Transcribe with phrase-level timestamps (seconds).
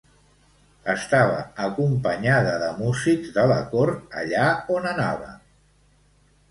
[0.93, 1.35] Estava
[1.67, 5.31] acompanyada de músics de la cort allà on anava.